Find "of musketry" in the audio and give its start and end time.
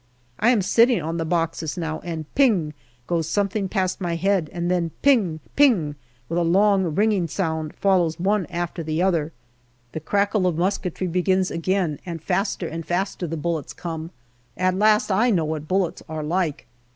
10.47-11.05